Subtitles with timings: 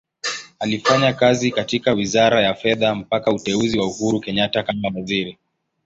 [0.59, 5.37] Alifanya kazi katika Wizara ya Fedha mpaka uteuzi wa Uhuru Kenyatta kama Waziri.